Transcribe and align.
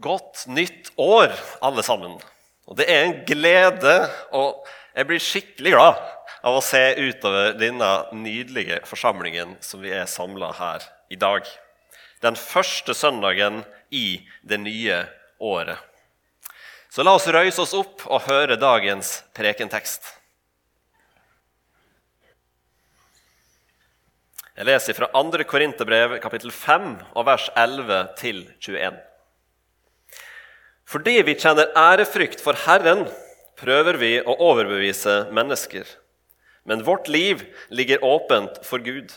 Godt 0.00 0.46
nytt 0.48 0.92
år, 0.96 1.34
alle 1.60 1.82
sammen. 1.84 2.14
Og 2.64 2.76
Det 2.76 2.86
er 2.88 3.04
en 3.04 3.18
glede, 3.28 3.96
og 4.32 4.64
jeg 4.96 5.06
blir 5.06 5.20
skikkelig 5.20 5.72
glad 5.74 5.98
av 6.40 6.56
å 6.56 6.62
se 6.64 6.80
utover 6.96 7.52
denne 7.60 7.88
nydelige 8.16 8.80
forsamlingen 8.88 9.58
som 9.60 9.82
vi 9.84 9.92
er 9.92 10.08
samla 10.08 10.54
her 10.56 10.86
i 11.12 11.18
dag. 11.20 11.44
Den 12.24 12.38
første 12.38 12.94
søndagen 12.96 13.60
i 13.90 14.22
det 14.40 14.60
nye 14.62 15.02
året. 15.36 15.76
Så 16.88 17.04
la 17.04 17.14
oss 17.18 17.28
røyse 17.28 17.60
oss 17.60 17.76
opp 17.76 18.06
og 18.08 18.24
høre 18.24 18.56
dagens 18.56 19.20
prekentekst. 19.36 20.14
Jeg 24.56 24.68
leser 24.68 24.96
fra 24.96 25.12
2. 25.12 25.44
Korinterbrev, 25.48 26.18
kapittel 26.24 26.52
5, 26.52 26.90
og 27.14 27.28
vers 27.28 27.52
11 27.56 28.02
til 28.20 28.42
21. 28.64 29.09
Fordi 30.90 31.20
vi 31.22 31.36
kjenner 31.38 31.70
ærefrykt 31.78 32.40
for 32.42 32.58
Herren, 32.66 33.04
prøver 33.60 33.98
vi 34.00 34.16
å 34.18 34.34
overbevise 34.42 35.28
mennesker. 35.30 35.84
Men 36.66 36.82
vårt 36.82 37.06
liv 37.06 37.44
ligger 37.70 38.02
åpent 38.04 38.58
for 38.66 38.82
Gud. 38.82 39.12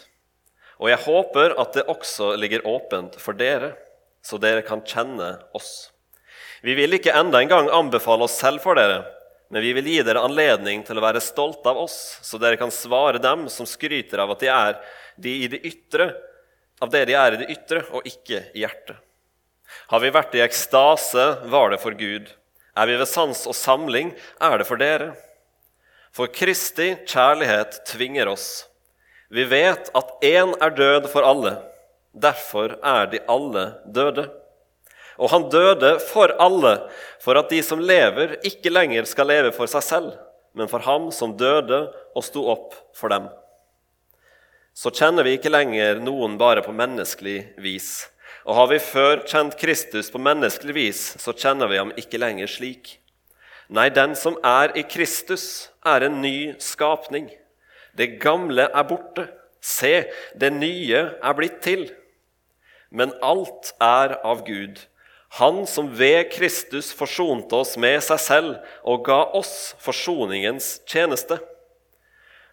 Og 0.77 0.91
jeg 0.91 1.01
håper 1.05 1.55
at 1.62 1.73
det 1.73 1.88
også 1.89 2.35
ligger 2.38 2.67
åpent 2.70 3.17
for 3.21 3.34
dere, 3.39 3.71
så 4.21 4.38
dere 4.38 4.62
kan 4.67 4.84
kjenne 4.85 5.31
oss. 5.57 5.89
Vi 6.63 6.75
vil 6.77 6.93
ikke 6.95 7.15
enda 7.17 7.41
en 7.41 7.49
gang 7.51 7.70
anbefale 7.73 8.27
oss 8.27 8.37
selv 8.37 8.62
for 8.63 8.77
dere, 8.77 9.01
men 9.49 9.65
vi 9.65 9.73
vil 9.73 9.90
gi 9.90 10.03
dere 10.05 10.21
anledning 10.23 10.84
til 10.85 11.01
å 11.01 11.03
være 11.03 11.23
stolte 11.26 11.73
av 11.73 11.81
oss, 11.84 11.98
så 12.21 12.37
dere 12.41 12.59
kan 12.62 12.71
svare 12.73 13.21
dem 13.21 13.48
som 13.51 13.67
skryter 13.70 14.21
av 14.23 14.35
at 14.35 14.45
de 14.45 14.51
er 14.53 14.77
de 15.17 15.34
i 15.41 15.49
det 15.49 15.63
ytre, 15.67 16.12
av 16.81 16.93
det 16.93 17.03
de 17.09 17.17
er 17.17 17.35
i 17.35 17.41
det 17.41 17.49
ytre, 17.53 17.84
og 17.93 18.05
ikke 18.07 18.45
i 18.53 18.63
hjertet. 18.63 19.01
Har 19.91 20.02
vi 20.03 20.12
vært 20.13 20.35
i 20.38 20.44
ekstase, 20.44 21.26
var 21.52 21.73
det 21.73 21.81
for 21.84 21.95
Gud. 21.98 22.30
Er 22.76 22.90
vi 22.90 22.98
ved 22.98 23.09
sans 23.09 23.45
og 23.49 23.55
samling, 23.58 24.13
er 24.41 24.57
det 24.57 24.68
for 24.70 24.82
dere. 24.82 25.13
For 26.13 26.29
Kristi 26.29 26.93
kjærlighet 27.10 27.84
tvinger 27.90 28.29
oss. 28.29 28.65
Vi 29.34 29.46
vet 29.49 29.90
at 29.98 30.15
én 30.21 30.54
er 30.62 30.74
død 30.77 31.10
for 31.10 31.26
alle. 31.26 31.55
Derfor 32.13 32.76
er 32.85 33.07
de 33.10 33.21
alle 33.29 33.63
døde. 33.90 34.27
Og 35.18 35.29
han 35.29 35.48
døde 35.49 35.96
for 36.02 36.34
alle, 36.41 36.76
for 37.21 37.37
at 37.37 37.49
de 37.49 37.62
som 37.65 37.82
lever, 37.82 38.37
ikke 38.46 38.74
lenger 38.74 39.05
skal 39.09 39.30
leve 39.30 39.54
for 39.54 39.70
seg 39.70 39.85
selv, 39.85 40.13
men 40.54 40.70
for 40.70 40.85
ham 40.85 41.09
som 41.13 41.35
døde 41.37 41.87
og 42.13 42.26
sto 42.26 42.46
opp 42.49 42.77
for 42.98 43.13
dem. 43.13 43.30
Så 44.74 44.90
kjenner 44.93 45.26
vi 45.26 45.35
ikke 45.37 45.54
lenger 45.54 46.02
noen 46.02 46.37
bare 46.37 46.63
på 46.65 46.74
menneskelig 46.74 47.40
vis. 47.62 48.07
Og 48.43 48.57
har 48.57 48.70
vi 48.71 48.79
før 48.84 49.23
kjent 49.29 49.57
Kristus 49.59 50.12
på 50.12 50.21
menneskelig 50.21 50.76
vis, 50.76 51.01
så 51.21 51.34
kjenner 51.34 51.71
vi 51.71 51.79
ham 51.79 51.93
ikke 51.99 52.21
lenger 52.21 52.51
slik. 52.51 52.98
Nei, 53.73 53.87
den 53.93 54.17
som 54.20 54.35
er 54.43 54.75
i 54.77 54.84
Kristus, 54.84 55.70
er 55.85 56.05
en 56.05 56.21
ny 56.21 56.53
skapning. 56.62 57.29
Det 57.98 58.17
gamle 58.21 58.67
er 58.67 58.87
borte. 58.90 59.27
Se, 59.63 60.09
det 60.35 60.51
nye 60.51 61.05
er 61.15 61.37
blitt 61.37 61.62
til. 61.63 61.87
Men 62.91 63.15
alt 63.23 63.71
er 63.81 64.17
av 64.28 64.44
Gud 64.47 64.81
han 65.34 65.63
som 65.66 65.88
ved 65.97 66.29
Kristus 66.29 66.91
forsonte 66.94 67.57
oss 67.57 67.73
med 67.81 67.97
seg 68.06 68.19
selv 68.22 68.51
og 68.85 69.01
ga 69.07 69.18
oss 69.34 69.73
forsoningens 69.81 70.75
tjeneste. 70.85 71.40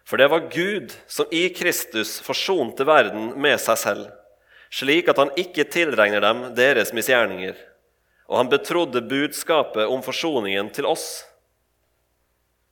For 0.01 0.17
det 0.17 0.31
var 0.33 0.47
Gud 0.49 0.95
som 1.05 1.29
i 1.29 1.43
Kristus 1.53 2.15
forsonte 2.25 2.87
verden 2.89 3.35
med 3.37 3.61
seg 3.61 3.77
selv, 3.77 4.07
slik 4.71 5.09
at 5.11 5.19
han 5.19 5.33
ikke 5.39 5.67
tilregner 5.71 6.23
dem 6.23 6.45
deres 6.55 6.93
misgjerninger. 6.95 7.57
Og 8.31 8.39
han 8.39 8.51
betrodde 8.51 9.03
budskapet 9.03 9.89
om 9.91 10.03
forsoningen 10.05 10.71
til 10.73 10.87
oss. 10.87 11.25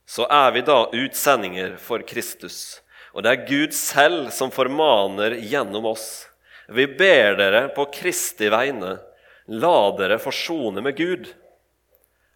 Så 0.10 0.26
er 0.32 0.54
vi 0.56 0.64
da 0.66 0.86
utsendinger 0.96 1.76
for 1.82 2.02
Kristus, 2.08 2.80
og 3.14 3.26
det 3.26 3.34
er 3.34 3.46
Gud 3.50 3.76
selv 3.78 4.32
som 4.34 4.54
formaner 4.54 5.36
gjennom 5.38 5.90
oss. 5.92 6.26
Vi 6.70 6.88
ber 6.88 7.36
dere 7.38 7.68
på 7.76 7.88
Kristi 7.94 8.50
vegne 8.50 8.98
La 9.50 9.90
dere 9.98 10.20
forsone 10.22 10.82
med 10.86 10.98
Gud. 10.98 11.26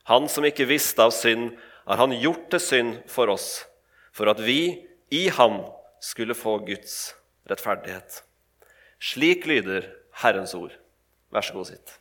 Han 0.10 0.26
som 0.30 0.46
ikke 0.46 0.66
visste 0.66 1.06
av 1.06 1.14
synd, 1.14 1.52
har 1.86 2.00
han 2.00 2.16
gjort 2.18 2.48
til 2.54 2.62
synd 2.64 2.96
for 3.12 3.30
oss, 3.30 3.66
for 4.16 4.32
at 4.32 4.42
vi 4.42 4.86
i 5.14 5.28
ham 5.30 5.62
skulle 6.02 6.36
få 6.38 6.58
Guds 6.66 7.14
rettferdighet. 7.50 8.24
Slik 9.04 9.44
lyder 9.50 9.90
Herrens 10.22 10.54
ord. 10.56 10.72
Vær 11.34 11.44
så 11.44 11.56
god, 11.58 11.68
sitt. 11.74 11.98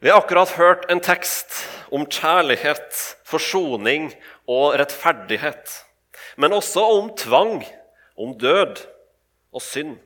Vi 0.00 0.08
har 0.08 0.20
akkurat 0.22 0.54
hørt 0.56 0.86
en 0.92 1.02
tekst 1.02 1.58
om 1.92 2.06
kjærlighet, 2.06 2.94
forsoning 3.26 4.12
og 4.48 4.78
rettferdighet, 4.80 5.74
men 6.40 6.54
også 6.56 6.86
om 7.00 7.10
tvang 7.18 7.58
om 8.16 8.32
død 8.38 8.78
og 9.52 9.64
synd. 9.64 9.98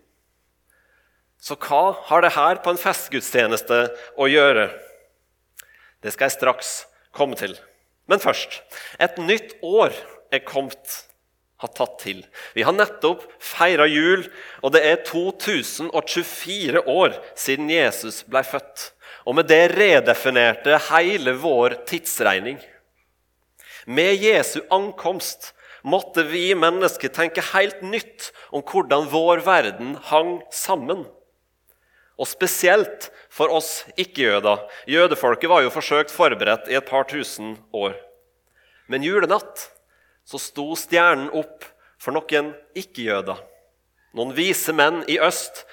Så 1.38 1.58
hva 1.60 1.92
har 2.08 2.24
det 2.24 2.32
her 2.34 2.58
på 2.64 2.72
en 2.72 2.80
festgudstjeneste 2.80 3.84
å 4.16 4.26
gjøre? 4.32 4.70
Det 6.00 6.14
skal 6.14 6.30
jeg 6.30 6.38
straks 6.38 6.74
komme 7.14 7.36
til. 7.36 7.53
Men 8.08 8.20
først 8.20 8.62
et 9.00 9.20
nytt 9.20 9.54
år 9.62 9.92
er 10.34 10.47
kommet, 10.47 11.05
har 11.62 11.71
tatt 11.72 11.97
til. 12.03 12.21
Vi 12.55 12.65
har 12.67 12.75
nettopp 12.77 13.25
feira 13.43 13.87
jul, 13.89 14.27
og 14.62 14.75
det 14.75 14.83
er 14.84 15.03
2024 15.06 16.84
år 16.91 17.17
siden 17.39 17.71
Jesus 17.72 18.22
ble 18.28 18.45
født. 18.47 18.91
Og 19.25 19.39
med 19.39 19.49
det 19.49 19.71
redefinerte 19.72 20.77
hele 20.91 21.37
vår 21.41 21.78
tidsregning. 21.89 22.59
Med 23.87 24.17
Jesu 24.21 24.61
ankomst 24.72 25.53
måtte 25.84 26.25
vi 26.28 26.51
mennesker 26.56 27.12
tenke 27.12 27.45
helt 27.53 27.83
nytt 27.84 28.31
om 28.53 28.65
hvordan 28.65 29.09
vår 29.12 29.45
verden 29.45 29.95
hang 30.11 30.39
sammen. 30.53 31.05
Og 32.15 32.28
spesielt 32.31 33.11
for 33.33 33.51
oss 33.53 33.83
ikke-jøder. 33.99 34.62
Jødefolket 34.89 35.51
var 35.51 35.65
jo 35.65 35.72
forsøkt 35.75 36.15
forberedt 36.15 36.71
i 36.71 36.78
et 36.78 36.89
par 36.89 37.09
tusen 37.11 37.56
år. 37.75 37.97
Men 38.89 39.05
julenatt 39.05 39.69
så 40.24 40.40
sto 40.40 40.72
stjernen 40.78 41.30
opp 41.36 41.64
for 42.00 42.16
noen 42.16 42.52
ikke-jøder. 42.76 43.40
Noen 44.14 44.34
vise 44.36 44.72
menn 44.76 45.02
i 45.10 45.18
øst 45.22 45.64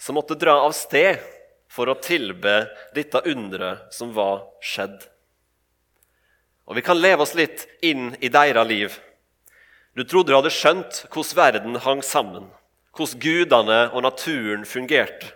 som 0.00 0.18
måtte 0.18 0.38
dra 0.38 0.60
av 0.64 0.74
sted 0.76 1.22
for 1.70 1.90
å 1.90 1.98
tilbe 1.98 2.64
dette 2.94 3.22
underet 3.26 3.90
som 3.94 4.12
var 4.14 4.44
skjedd. 4.62 4.98
Og 6.64 6.76
Vi 6.76 6.82
kan 6.84 7.00
leve 7.00 7.22
oss 7.22 7.34
litt 7.36 7.66
inn 7.82 8.14
i 8.20 8.30
deres 8.32 8.68
liv. 8.68 9.00
Du 9.94 10.04
trodde 10.04 10.32
du 10.32 10.36
hadde 10.38 10.52
skjønt 10.54 11.04
hvordan 11.12 11.36
verden 11.38 11.80
hang 11.84 12.02
sammen, 12.02 12.48
hvordan 12.96 13.20
gudene 13.20 13.80
og 13.92 14.02
naturen 14.06 14.64
fungerte. 14.66 15.34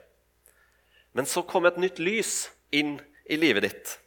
Men 1.13 1.27
så 1.27 1.43
kom 1.43 1.67
et 1.67 1.79
nytt 1.79 1.99
lys 1.99 2.49
inn 2.71 2.99
i 3.29 3.37
livet 3.37 3.67
ditt. 3.67 3.99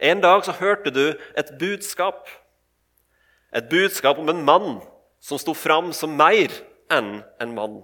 En 0.00 0.22
dag 0.22 0.44
så 0.46 0.54
hørte 0.56 0.92
du 0.94 1.12
et 1.36 1.52
budskap. 1.60 2.28
Et 3.52 3.70
budskap 3.70 4.18
om 4.18 4.28
en 4.30 4.44
mann 4.44 4.80
som 5.20 5.38
sto 5.38 5.54
fram 5.54 5.92
som 5.96 6.14
mer 6.16 6.52
enn 6.90 7.20
en 7.42 7.54
mann. 7.54 7.80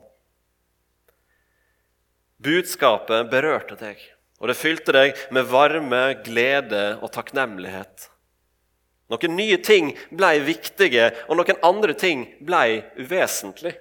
Budskapet 2.42 3.30
berørte 3.32 3.78
deg, 3.80 4.00
og 4.40 4.50
det 4.50 4.58
fylte 4.58 4.92
deg 4.94 5.16
med 5.32 5.48
varme, 5.48 6.02
glede 6.26 6.98
og 7.00 7.10
takknemlighet. 7.14 8.10
Noen 9.10 9.36
nye 9.38 9.58
ting 9.62 9.92
ble 10.10 10.32
viktige, 10.44 11.10
og 11.30 11.38
noen 11.38 11.60
andre 11.66 11.94
ting 11.98 12.26
ble 12.44 12.82
uvesentlige. 12.98 13.78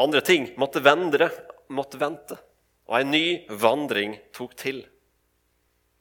Andre 0.00 0.22
ting 0.24 0.46
måtte, 0.60 0.80
vendre, 0.84 1.28
måtte 1.68 1.98
vente, 2.00 2.38
og 2.88 3.00
en 3.00 3.12
ny 3.12 3.24
vandring 3.60 4.14
tok 4.36 4.54
til. 4.60 4.84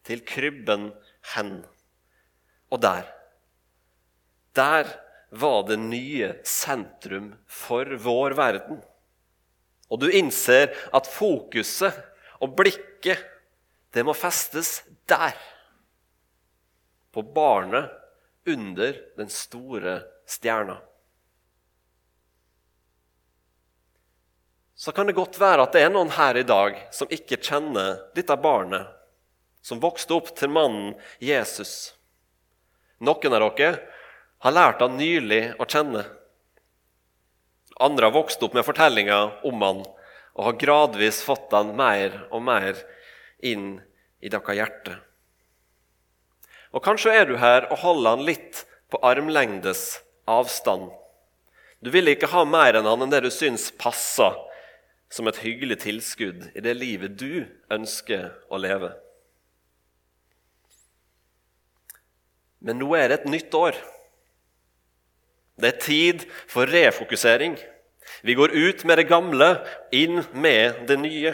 Til 0.07 0.23
krybben 0.27 0.89
hen. 1.33 1.59
Og 2.69 2.81
der 2.81 3.07
Der 4.55 4.87
var 5.29 5.63
det 5.67 5.77
nye 5.79 6.33
sentrum 6.43 7.35
for 7.45 7.85
vår 7.85 8.33
verden. 8.33 8.81
Og 9.89 9.99
du 10.01 10.09
innser 10.09 10.73
at 10.93 11.07
fokuset 11.07 11.93
og 12.41 12.55
blikket, 12.57 13.21
det 13.93 14.03
må 14.05 14.13
festes 14.17 14.83
der 15.09 15.37
på 17.13 17.21
barnet 17.21 17.89
under 18.49 18.97
den 19.17 19.29
store 19.29 19.99
stjerna. 20.29 20.77
Så 24.79 24.91
kan 24.91 25.09
det 25.09 25.17
godt 25.17 25.39
være 25.41 25.65
at 25.65 25.73
det 25.75 25.81
er 25.83 25.91
noen 25.91 26.13
her 26.15 26.37
i 26.39 26.45
dag 26.47 26.77
som 26.95 27.09
ikke 27.11 27.41
kjenner 27.41 27.97
dette 28.15 28.37
barnet 28.39 28.87
som 29.61 29.81
vokste 29.83 30.15
opp 30.15 30.29
til 30.39 30.53
mannen 30.53 30.93
Jesus. 31.19 31.98
Noen 32.99 33.35
av 33.35 33.45
dere 33.55 33.79
har 34.43 34.55
lært 34.55 34.81
han 34.83 34.97
nylig 34.99 35.43
å 35.59 35.67
kjenne. 35.67 36.03
Andre 37.79 38.09
har 38.09 38.15
vokst 38.15 38.43
opp 38.43 38.55
med 38.57 38.67
fortellinger 38.67 39.39
om 39.47 39.61
han 39.63 39.85
og 40.39 40.45
har 40.45 40.57
gradvis 40.59 41.21
fått 41.23 41.51
han 41.55 41.73
mer 41.79 42.15
og 42.29 42.43
mer 42.43 42.79
inn 43.43 43.79
i 44.19 44.31
deres 44.31 44.55
hjerte. 44.55 44.97
Og 46.75 46.83
kanskje 46.85 47.15
er 47.15 47.25
du 47.27 47.37
her 47.41 47.69
og 47.71 47.79
holder 47.81 48.17
han 48.17 48.27
litt 48.27 48.63
på 48.91 48.99
armlengdes 49.05 50.01
avstand. 50.29 50.89
Du 51.79 51.89
vil 51.91 52.11
ikke 52.11 52.29
ha 52.33 52.43
mer 52.45 52.77
enn 52.77 52.87
han 52.87 53.05
enn 53.05 53.13
det 53.13 53.23
du 53.25 53.31
syns 53.33 53.69
passer 53.79 54.35
som 55.09 55.27
et 55.27 55.39
hyggelig 55.41 55.79
tilskudd 55.85 56.49
i 56.53 56.63
det 56.63 56.75
livet 56.77 57.15
du 57.17 57.47
ønsker 57.71 58.29
å 58.51 58.59
leve. 58.61 58.91
Men 62.59 62.79
nå 62.81 62.89
er 62.97 63.09
det 63.09 63.21
et 63.21 63.31
nytt 63.31 63.55
år. 63.55 63.77
Det 65.59 65.73
er 65.73 65.83
tid 65.83 66.25
for 66.47 66.69
refokusering. 66.69 67.57
Vi 68.23 68.35
går 68.35 68.55
ut 68.55 68.83
med 68.87 68.99
det 68.99 69.07
gamle, 69.09 69.49
inn 69.95 70.23
med 70.33 70.85
det 70.89 70.97
nye. 70.99 71.33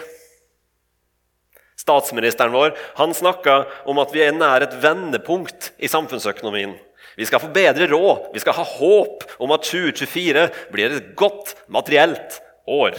Statsministeren 1.76 2.54
vår 2.56 2.74
han 2.98 3.14
snakka 3.14 3.58
om 3.90 4.00
at 4.02 4.14
vi 4.16 4.24
er 4.26 4.36
nær 4.36 4.64
et 4.66 4.78
vendepunkt 4.82 5.74
i 5.78 5.90
samfunnsøkonomien. 5.92 6.74
Vi 7.16 7.28
skal 7.28 7.40
få 7.40 7.52
bedre 7.56 7.88
råd, 7.92 8.32
vi 8.34 8.42
skal 8.44 8.58
ha 8.58 8.66
håp 8.66 9.24
om 9.40 9.54
at 9.56 9.68
2024 9.68 10.48
blir 10.74 10.96
et 10.96 11.12
godt 11.20 11.54
materielt 11.72 12.40
år. 12.68 12.98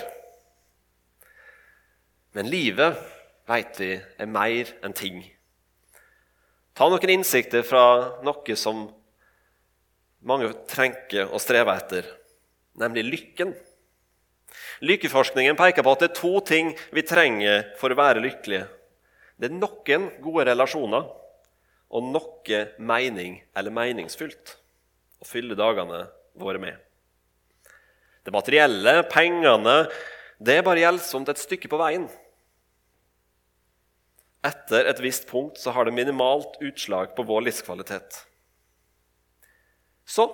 Men 2.37 2.49
livet, 2.53 2.97
veit 3.49 3.81
vi, 3.81 3.97
er 3.97 4.31
mer 4.31 4.73
enn 4.85 4.97
ting. 4.97 5.23
Ta 6.77 6.91
noen 6.93 7.09
innsikter 7.09 7.63
fra 7.65 7.83
noe 8.21 8.57
som 8.61 8.83
mange 10.29 10.51
trenger 10.69 11.31
å 11.33 11.41
streve 11.41 11.73
etter, 11.73 12.09
nemlig 12.77 13.05
lykken. 13.07 13.55
Lykkeforskningen 14.85 15.57
peker 15.57 15.87
på 15.87 15.95
at 15.95 16.03
det 16.03 16.11
er 16.11 16.19
to 16.19 16.35
ting 16.45 16.75
vi 16.93 17.05
trenger 17.07 17.71
for 17.81 17.93
å 17.93 17.97
være 17.97 18.21
lykkelige. 18.21 18.67
Det 19.41 19.49
er 19.49 19.57
noen 19.57 20.11
gode 20.21 20.45
relasjoner 20.51 21.09
og 21.97 22.11
noe 22.13 22.61
mening 22.77 23.39
eller 23.57 23.73
meningsfullt 23.73 24.57
å 25.23 25.29
fylle 25.29 25.57
dagene 25.57 26.05
våre 26.37 26.61
med. 26.61 26.77
Det 28.21 28.35
materielle, 28.35 28.99
pengene, 29.09 29.79
det 30.37 30.59
er 30.59 30.67
bare 30.67 30.85
hjelpsomt 30.85 31.33
et 31.33 31.41
stykke 31.41 31.73
på 31.73 31.81
veien. 31.81 32.05
Etter 34.47 34.87
et 34.87 35.03
visst 35.03 35.27
punkt 35.31 35.59
så 35.59 35.73
har 35.75 35.87
det 35.87 35.97
minimalt 35.97 36.59
utslag 36.63 37.15
på 37.17 37.25
vår 37.27 37.49
livskvalitet. 37.49 38.21
Så 40.07 40.29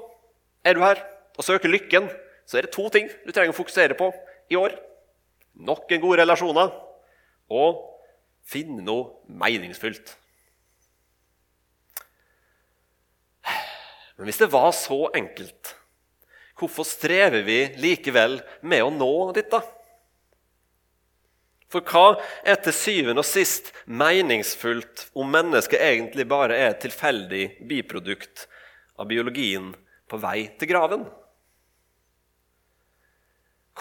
er 0.66 0.76
du 0.76 0.82
her 0.84 1.00
og 1.38 1.46
søker 1.46 1.72
lykken, 1.72 2.10
så 2.44 2.58
er 2.58 2.66
det 2.66 2.74
to 2.74 2.88
ting 2.92 3.08
du 3.24 3.30
trenger 3.32 3.54
å 3.54 3.56
fokusere 3.56 3.96
på 3.96 4.10
i 4.52 4.58
år. 4.58 4.74
Noen 5.56 6.02
gode 6.02 6.20
relasjoner 6.20 6.72
og 7.52 7.80
finne 8.48 8.84
noe 8.84 9.22
meningsfullt. 9.28 10.16
Men 14.16 14.28
hvis 14.28 14.42
det 14.42 14.52
var 14.52 14.70
så 14.76 15.06
enkelt, 15.16 15.72
hvorfor 16.58 16.86
strever 16.86 17.46
vi 17.46 17.60
likevel 17.80 18.40
med 18.60 18.84
å 18.84 18.92
nå 18.92 19.14
dette? 19.36 19.62
For 21.72 21.80
hva 21.88 22.18
er 22.44 22.58
til 22.60 22.74
syvende 22.76 23.22
og 23.22 23.28
sist 23.28 23.70
meningsfullt 23.88 25.06
om 25.16 25.30
mennesket 25.32 25.80
egentlig 25.80 26.26
bare 26.28 26.58
er 26.58 26.74
et 26.74 26.82
tilfeldig 26.84 27.44
biprodukt 27.68 28.46
av 29.00 29.08
biologien 29.08 29.70
på 30.10 30.20
vei 30.20 30.50
til 30.60 30.68
graven? 30.68 31.06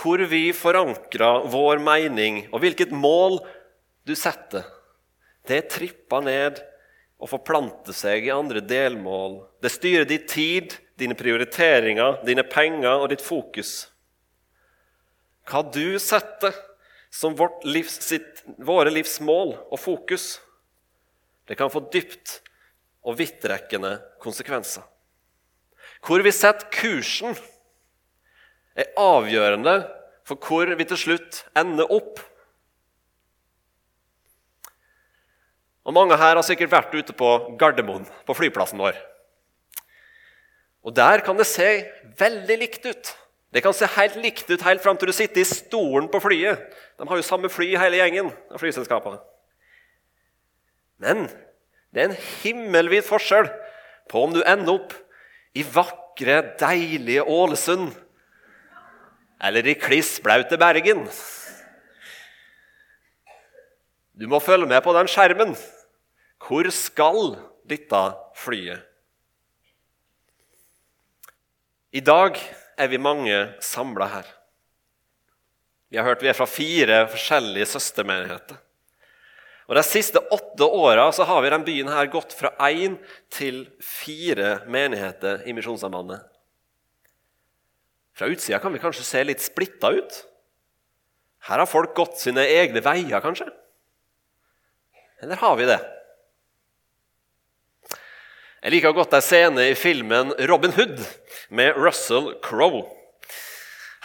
Hvor 0.02 0.24
vi 0.32 0.46
forankrer 0.56 1.50
vår 1.52 1.82
mening, 1.84 2.46
og 2.56 2.64
hvilket 2.64 2.96
mål 2.96 3.42
du 4.08 4.16
setter, 4.16 4.64
det 5.50 5.66
tripper 5.74 6.24
ned 6.24 6.62
og 7.22 7.30
forplanter 7.30 7.94
seg 7.94 8.26
i 8.26 8.34
andre 8.34 8.64
delmål. 8.64 9.42
Det 9.62 9.70
styrer 9.74 10.08
din 10.08 10.24
tid, 10.30 10.78
dine 10.98 11.18
prioriteringer, 11.18 12.22
dine 12.26 12.46
penger 12.48 13.04
og 13.04 13.12
ditt 13.12 13.22
fokus. 13.26 13.92
Hva 15.50 15.66
du 15.68 16.00
setter 16.00 16.56
som 17.12 17.36
livs, 17.68 18.00
sitt, 18.02 18.44
våre 18.58 18.92
livs 18.94 19.20
mål 19.20 19.56
og 19.70 19.80
fokus, 19.80 20.40
det 21.48 21.58
kan 21.60 21.72
få 21.72 21.84
dypt 21.92 22.40
og 23.04 23.18
vidtrekkende 23.20 23.98
konsekvenser. 24.24 24.86
Hvor 26.02 26.24
vi 26.24 26.32
setter 26.34 26.70
kursen, 26.74 27.36
er 28.72 28.94
avgjørende 28.96 29.82
for 30.28 30.40
hvor 30.40 30.70
vi 30.80 30.88
til 30.88 31.00
slutt 31.00 31.42
ender 31.60 31.90
opp. 31.92 32.22
Og 35.84 35.96
Mange 35.98 36.16
her 36.16 36.38
har 36.38 36.46
sikkert 36.46 36.72
vært 36.72 36.94
ute 36.96 37.16
på 37.18 37.32
Gardermoen, 37.60 38.06
på 38.26 38.38
flyplassen 38.38 38.80
vår. 38.80 38.96
Og 40.88 40.96
Der 40.96 41.22
kan 41.26 41.38
det 41.38 41.50
se 41.50 41.68
veldig 42.18 42.58
likt 42.62 42.86
ut. 42.86 43.12
Det 43.52 43.62
kan 43.66 43.76
se 43.76 43.90
helt 43.98 44.16
likt 44.24 44.48
ut 44.50 44.64
helt 44.64 44.82
fram 44.82 44.98
til 44.98 45.12
du 45.12 45.16
sitter 45.16 45.44
i 45.44 45.48
stolen 45.48 46.08
på 46.10 46.22
flyet. 46.24 46.62
De 47.02 47.08
har 47.10 47.18
jo 47.18 47.26
samme 47.26 47.50
fly, 47.50 47.72
hele 47.82 47.98
gjengen 47.98 48.28
av 48.54 48.62
flyselskapene. 48.62 49.18
Men 51.02 51.24
det 51.90 52.04
er 52.04 52.12
en 52.12 52.20
himmelvid 52.44 53.02
forskjell 53.08 53.48
på 54.12 54.22
om 54.22 54.36
du 54.36 54.44
ender 54.46 54.76
opp 54.76 54.94
i 55.58 55.64
vakre, 55.66 56.36
deilige 56.62 57.24
Ålesund 57.26 57.96
eller 59.42 59.66
i 59.66 59.74
klissblaute 59.82 60.60
Bergen. 60.62 61.08
Du 64.14 64.28
må 64.30 64.38
følge 64.38 64.70
med 64.70 64.84
på 64.86 64.94
den 64.94 65.10
skjermen. 65.10 65.56
Hvor 66.38 66.70
skal 66.70 67.34
dette 67.66 68.04
flyet? 68.38 68.86
I 71.98 72.06
dag 72.06 72.38
er 72.78 72.94
vi 72.94 73.02
mange 73.02 73.42
samla 73.66 74.12
her. 74.14 74.30
Vi 75.92 76.00
har 76.00 76.08
hørt 76.08 76.22
vi 76.24 76.30
er 76.32 76.38
fra 76.38 76.48
fire 76.48 77.04
forskjellige 77.12 77.68
søstermenigheter. 77.74 78.60
Og 79.68 79.76
De 79.76 79.84
siste 79.84 80.20
åtte 80.32 80.68
åra 80.68 81.10
har 81.12 81.42
vi 81.42 81.48
i 81.48 81.52
denne 81.52 81.68
byen 81.68 81.92
her 81.92 82.10
gått 82.12 82.34
fra 82.36 82.52
én 82.68 82.98
til 83.32 83.66
fire 83.84 84.62
menigheter 84.72 85.44
i 85.48 85.56
Misjonssambandet. 85.56 86.24
Fra 88.16 88.28
utsida 88.32 88.60
kan 88.60 88.74
vi 88.74 88.80
kanskje 88.84 89.08
se 89.08 89.24
litt 89.24 89.44
splitta 89.44 89.92
ut. 89.96 90.18
Her 91.48 91.64
har 91.64 91.68
folk 91.68 91.96
gått 91.96 92.20
sine 92.20 92.44
egne 92.44 92.84
veier, 92.84 93.24
kanskje. 93.24 93.48
Eller 95.24 95.40
har 95.40 95.56
vi 95.60 95.68
det? 95.70 95.80
Jeg 98.62 98.76
liker 98.76 98.94
godt 98.94 99.16
ei 99.18 99.24
scene 99.26 99.70
i 99.72 99.76
filmen 99.76 100.36
'Robin 100.38 100.72
Hood' 100.76 101.02
med 101.50 101.76
Russell 101.76 102.36
Crowe. 102.44 103.01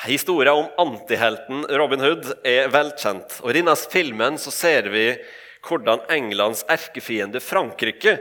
Historien 0.06 0.54
om 0.54 0.66
antihelten 0.78 1.64
Robin 1.66 2.00
Hood 2.00 2.28
er 2.46 2.68
velkjent. 2.70 3.40
og 3.42 3.50
I 3.50 3.56
denne 3.58 3.75
filmen 3.90 4.36
ser 4.38 4.86
vi 4.92 5.06
hvordan 5.66 6.04
Englands 6.14 6.62
erkefiende 6.70 7.40
Frankrike 7.42 8.20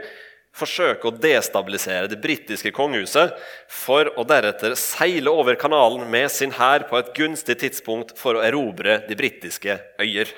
forsøker 0.56 1.12
å 1.12 1.18
destabilisere 1.22 2.08
det 2.10 2.18
britiske 2.18 2.72
kongehuset 2.74 3.36
for 3.70 4.10
å 4.18 4.24
deretter 4.26 4.74
seile 4.80 5.30
over 5.30 5.54
kanalen 5.60 6.08
med 6.10 6.32
sin 6.32 6.56
hær 6.58 6.88
på 6.90 6.98
et 6.98 7.12
gunstig 7.14 7.60
tidspunkt 7.62 8.16
for 8.18 8.34
å 8.34 8.42
erobre 8.42 9.04
de 9.06 9.18
britiske 9.18 9.78
øyer. 10.02 10.32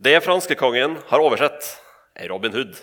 Det 0.00 0.16
franskekongen 0.24 0.96
har 1.10 1.20
oversett, 1.20 1.74
er 2.16 2.32
Robin 2.32 2.56
Hood. 2.56 2.80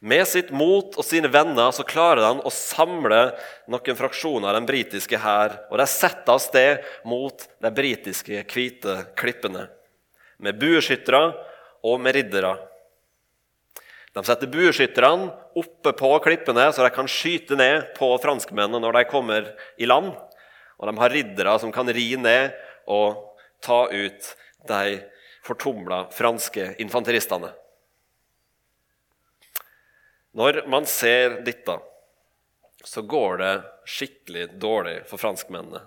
Med 0.00 0.28
sitt 0.30 0.52
mot 0.54 0.94
og 0.94 1.02
sine 1.02 1.26
venner 1.32 1.72
så 1.74 1.82
klarer 1.86 2.22
de 2.22 2.46
å 2.46 2.54
samle 2.54 3.32
noen 3.70 3.98
fraksjoner 3.98 4.52
av 4.52 4.60
den 4.60 4.68
britiske 4.68 5.18
hær, 5.18 5.56
og 5.72 5.80
de 5.80 5.86
setter 5.90 6.36
av 6.36 6.42
sted 6.42 6.86
mot 7.08 7.34
de 7.34 7.72
britiske 7.74 8.44
hvite 8.46 8.94
klippene. 9.18 9.66
Med 10.38 10.60
bueskyttere 10.60 11.32
og 11.82 11.98
med 12.02 12.14
riddere. 12.14 12.54
De 14.14 14.22
setter 14.26 14.50
bueskytterne 14.50 15.32
oppe 15.58 15.92
på 15.98 16.14
klippene, 16.22 16.70
så 16.70 16.86
de 16.86 16.94
kan 16.94 17.10
skyte 17.10 17.58
ned 17.58 17.90
på 17.98 18.14
franskmennene 18.22 18.80
når 18.82 19.00
de 19.00 19.06
kommer 19.10 19.52
i 19.78 19.86
land. 19.90 20.14
Og 20.78 20.86
de 20.86 20.94
har 21.02 21.14
riddere 21.14 21.58
som 21.58 21.74
kan 21.74 21.90
ri 21.90 22.12
ned 22.18 22.54
og 22.86 23.18
ta 23.66 23.84
ut 23.90 24.34
de 24.70 25.00
fortumla 25.42 26.04
franske 26.14 26.76
infanteristene. 26.82 27.50
Når 30.36 30.64
man 30.68 30.86
ser 30.88 31.40
dette, 31.46 31.78
så 32.84 33.02
går 33.02 33.38
det 33.40 33.52
skikkelig 33.88 34.46
dårlig 34.60 35.00
for 35.08 35.20
franskmennene. 35.20 35.80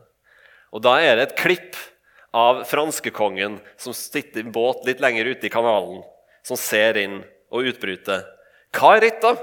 Og 0.72 0.84
da 0.86 0.98
er 1.04 1.18
det 1.18 1.28
et 1.28 1.40
klipp 1.40 1.78
av 2.36 2.64
franskekongen 2.68 3.60
som 3.80 3.96
sitter 3.96 4.46
i 4.46 4.54
båt 4.54 4.86
litt 4.88 5.04
lenger 5.04 5.34
ute 5.34 5.48
i 5.48 5.54
kanalen, 5.54 6.02
som 6.48 6.60
ser 6.60 6.98
inn 7.00 7.22
og 7.52 7.68
utbryter. 7.74 8.24
Hva 8.76 8.96
er 8.98 9.08
dette? 9.10 9.36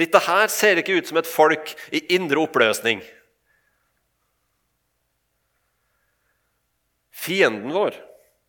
Dette 0.00 0.20
her 0.24 0.46
ser 0.52 0.80
ikke 0.80 0.96
ut 1.00 1.08
som 1.08 1.18
et 1.20 1.28
folk 1.28 1.74
i 1.92 2.02
indre 2.16 2.44
oppløsning. 2.44 3.02
Fienden 7.12 7.72
vår 7.74 7.96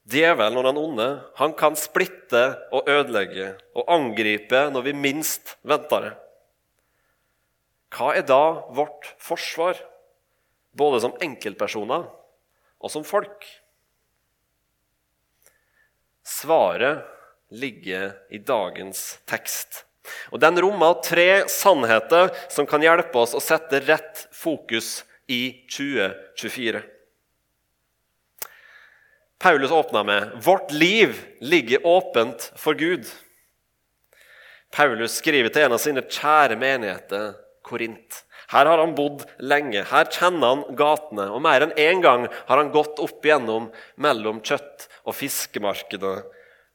djevelen 0.09 0.59
og 0.59 0.67
den 0.67 0.79
onde, 0.79 1.07
han 1.39 1.53
kan 1.57 1.77
splitte 1.79 2.43
og 2.75 2.89
ødelegge 2.89 3.53
og 3.77 3.87
angripe 3.91 4.65
når 4.73 4.89
vi 4.89 4.97
minst 4.97 5.55
venter 5.63 6.07
det. 6.07 6.13
Hva 7.93 8.13
er 8.17 8.25
da 8.25 8.43
vårt 8.73 9.11
forsvar, 9.21 9.77
både 10.73 11.03
som 11.03 11.17
enkeltpersoner 11.21 12.07
og 12.09 12.91
som 12.91 13.05
folk? 13.05 13.45
Svaret 16.25 17.03
ligger 17.53 18.15
i 18.33 18.39
dagens 18.41 19.19
tekst. 19.29 19.83
Og 20.33 20.41
Den 20.41 20.57
rommer 20.59 20.97
tre 21.05 21.45
sannheter 21.47 22.33
som 22.51 22.67
kan 22.67 22.83
hjelpe 22.83 23.21
oss 23.21 23.35
å 23.37 23.43
sette 23.43 23.83
rett 23.85 24.25
fokus 24.35 25.03
i 25.31 25.63
2024. 25.69 26.81
Paulus 29.43 29.71
åpna 29.71 30.03
med 30.03 30.29
'Vårt 30.43 30.71
liv 30.71 31.25
ligger 31.39 31.87
åpent 31.87 32.53
for 32.55 32.73
Gud'. 32.73 33.07
Paulus 34.71 35.11
skriver 35.11 35.49
til 35.49 35.65
en 35.65 35.73
av 35.75 35.81
sine 35.83 36.01
kjære 36.01 36.55
menigheter, 36.55 37.33
Korint. 37.63 38.21
Her 38.47 38.65
har 38.65 38.79
han 38.79 38.93
bodd 38.95 39.25
lenge, 39.43 39.83
her 39.83 40.07
kjenner 40.07 40.47
han 40.47 40.77
gatene, 40.79 41.25
og 41.27 41.43
mer 41.43 41.65
enn 41.65 41.75
én 41.75 41.99
gang 41.99 42.29
har 42.31 42.61
han 42.61 42.71
gått 42.71 43.01
opp 43.03 43.19
igjennom 43.25 43.67
mellom 43.97 44.39
kjøtt- 44.39 44.87
og 45.03 45.19
fiskemarkedene 45.19 46.23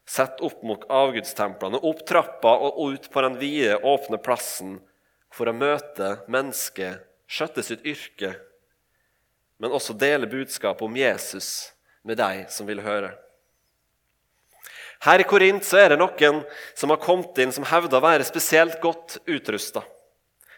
sett 0.04 0.44
opp 0.44 0.60
mot 0.62 0.84
avgudstemplene, 0.84 1.80
opp 1.80 2.04
trappa 2.04 2.52
og 2.52 2.92
ut 2.92 3.10
på 3.10 3.25
den 3.25 3.40
vide, 3.40 3.80
åpne 3.80 4.20
plassen 4.20 4.76
for 5.32 5.48
å 5.48 5.56
møte 5.56 6.18
mennesket, 6.28 7.00
skjøtte 7.25 7.64
sitt 7.64 7.88
yrke, 7.88 8.37
men 9.58 9.72
også 9.72 9.96
dele 9.96 10.28
budskapet 10.28 10.84
om 10.84 10.96
Jesus 10.96 11.72
med 12.08 12.18
deg 12.20 12.46
som 12.52 12.68
vil 12.68 12.80
høre. 12.84 13.12
Her 15.04 15.22
i 15.22 15.26
Korint 15.28 15.62
så 15.62 15.78
er 15.78 15.92
det 15.92 16.00
noen 16.00 16.42
som 16.74 16.90
har 16.90 17.02
kommet 17.02 17.38
inn 17.38 17.54
som 17.54 17.66
hevder 17.68 18.00
å 18.00 18.06
være 18.08 18.26
spesielt 18.26 18.80
godt 18.82 19.20
utrusta. 19.30 19.84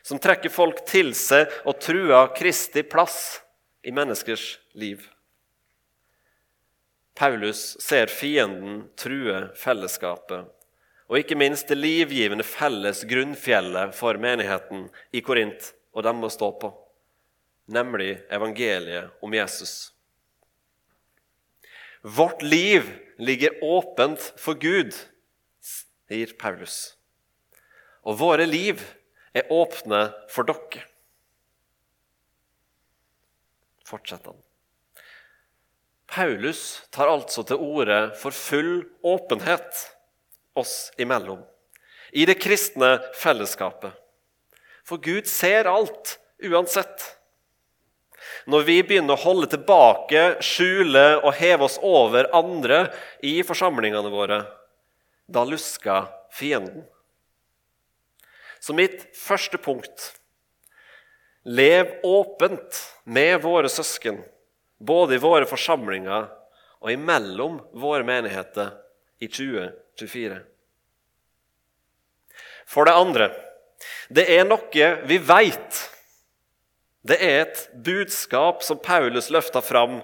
Som 0.00 0.20
trekker 0.22 0.52
folk 0.52 0.80
til 0.88 1.12
seg 1.16 1.50
og 1.68 1.80
truer 1.82 2.32
Kristi 2.36 2.86
plass 2.88 3.40
i 3.84 3.92
menneskers 3.92 4.54
liv. 4.80 5.02
Paulus 7.20 7.76
ser 7.84 8.08
fienden 8.08 8.86
true 8.96 9.50
fellesskapet, 9.60 10.46
og 11.10 11.18
ikke 11.18 11.36
minst 11.36 11.68
det 11.68 11.76
livgivende 11.76 12.46
felles 12.46 13.02
grunnfjellet 13.10 13.92
for 13.92 14.16
menigheten 14.16 14.86
i 15.12 15.20
Korint 15.20 15.74
og 15.92 16.06
dem 16.06 16.24
å 16.24 16.32
stå 16.32 16.48
på, 16.62 16.70
nemlig 17.76 18.14
evangeliet 18.32 19.20
om 19.20 19.36
Jesus. 19.36 19.90
Vårt 22.00 22.42
liv 22.42 22.86
ligger 23.18 23.64
åpent 23.64 24.32
for 24.40 24.54
Gud, 24.54 24.94
sier 25.60 26.32
Paulus. 26.40 26.96
Og 28.08 28.16
våre 28.22 28.46
liv 28.48 28.80
er 29.36 29.50
åpne 29.52 30.06
for 30.32 30.48
dere. 30.48 30.86
Fortsetter 33.84 34.32
han. 34.32 34.40
Paulus 36.10 36.80
tar 36.90 37.10
altså 37.10 37.44
til 37.46 37.60
orde 37.62 38.00
for 38.18 38.34
full 38.34 38.82
åpenhet 39.06 39.84
oss 40.58 40.90
imellom 40.98 41.44
i 42.10 42.24
det 42.26 42.40
kristne 42.42 42.96
fellesskapet. 43.14 43.92
For 44.82 44.98
Gud 44.98 45.28
ser 45.30 45.68
alt 45.70 46.16
uansett. 46.42 47.04
Når 48.50 48.64
vi 48.68 48.78
begynner 48.86 49.16
å 49.16 49.24
holde 49.24 49.50
tilbake, 49.52 50.40
skjule 50.44 51.20
og 51.20 51.34
heve 51.38 51.66
oss 51.66 51.78
over 51.82 52.30
andre 52.36 52.86
i 53.26 53.40
forsamlingene 53.46 54.12
våre, 54.12 54.42
da 55.30 55.44
lusker 55.46 56.08
fienden. 56.34 56.86
Så 58.60 58.76
mitt 58.76 59.06
første 59.16 59.58
punkt 59.60 60.14
Lev 61.48 62.02
åpent 62.04 62.76
med 63.08 63.40
våre 63.40 63.68
søsken 63.72 64.18
både 64.80 65.16
i 65.16 65.20
våre 65.22 65.46
forsamlinger 65.48 66.26
og 66.80 66.92
imellom 66.92 67.58
våre 67.80 68.04
menigheter 68.04 68.74
i 69.20 69.28
2024. 69.28 70.36
For 72.68 72.88
det 72.88 72.96
andre 72.96 73.30
det 74.12 74.26
er 74.34 74.44
noe 74.48 74.90
vi 75.08 75.18
veit. 75.22 75.80
Det 77.06 77.16
er 77.24 77.46
et 77.46 77.62
budskap 77.84 78.64
som 78.64 78.80
Paulus 78.82 79.30
løfter 79.32 79.64
fram 79.64 80.00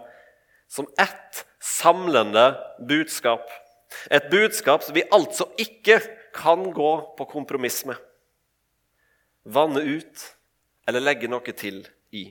som 0.69 0.89
ett 0.99 1.45
samlende 1.61 2.55
budskap. 2.89 3.45
Et 4.11 4.31
budskap 4.31 4.83
som 4.83 4.97
vi 4.97 5.05
altså 5.13 5.49
ikke 5.61 6.01
kan 6.37 6.65
gå 6.73 6.93
på 7.17 7.29
kompromiss 7.31 7.85
med, 7.89 7.97
vanne 9.45 9.81
ut 9.81 10.27
eller 10.89 11.05
legge 11.05 11.31
noe 11.31 11.55
til 11.57 11.81
i. 12.13 12.27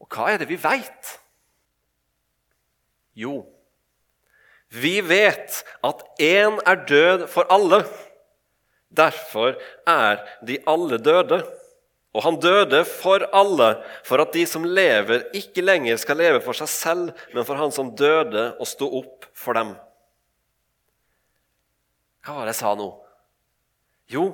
Og 0.00 0.08
hva 0.12 0.30
er 0.32 0.40
det 0.40 0.48
vi 0.50 0.58
veit? 0.60 1.12
Jo, 3.16 3.44
vi 4.68 4.98
vet 5.00 5.62
at 5.84 6.02
én 6.20 6.58
er 6.66 6.82
død 6.88 7.26
for 7.32 7.48
alle. 7.52 7.84
Derfor 8.96 9.56
er 9.86 10.20
de 10.46 10.58
alle 10.66 10.98
døde. 10.98 11.40
Og 12.16 12.24
han 12.24 12.38
døde 12.40 12.80
for 12.88 13.26
alle, 13.36 13.74
for 14.06 14.22
at 14.24 14.32
de 14.32 14.46
som 14.48 14.64
lever, 14.64 15.26
ikke 15.36 15.64
lenger 15.64 15.98
skal 16.00 16.16
leve 16.16 16.40
for 16.44 16.56
seg 16.56 16.70
selv, 16.72 17.10
men 17.34 17.44
for 17.44 17.60
han 17.60 17.74
som 17.74 17.92
døde 17.92 18.48
og 18.56 18.68
sto 18.70 18.88
opp 19.02 19.28
for 19.36 19.58
dem. 19.58 19.74
Hva 22.24 22.38
var 22.38 22.48
det 22.48 22.54
jeg 22.54 22.62
sa 22.62 22.72
nå? 22.78 22.88
Jo, 24.10 24.24